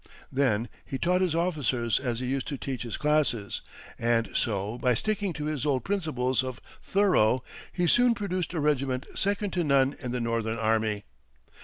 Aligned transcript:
Then 0.31 0.67
he 0.83 0.97
taught 0.97 1.21
his 1.21 1.35
officers 1.35 1.99
as 1.99 2.21
he 2.21 2.25
used 2.25 2.47
to 2.47 2.57
teach 2.57 2.81
his 2.81 2.97
classes; 2.97 3.61
and 3.99 4.31
so, 4.33 4.79
by 4.79 4.95
sticking 4.95 5.31
to 5.33 5.45
his 5.45 5.63
old 5.63 5.83
principles 5.83 6.43
of 6.43 6.59
"thorough," 6.81 7.43
he 7.71 7.85
soon 7.85 8.15
produced 8.15 8.55
a 8.55 8.59
regiment 8.59 9.05
second 9.13 9.53
to 9.53 9.63
none 9.63 9.95
in 9.99 10.09
the 10.11 10.19
Northern 10.19 10.57
army. 10.57 11.03